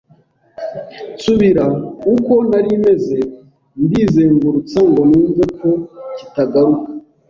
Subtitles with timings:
[1.15, 1.65] nsubira
[2.13, 3.17] uko nari meze
[3.83, 5.69] ndizengurutsa ngo numve ko
[6.17, 6.89] kitagaruka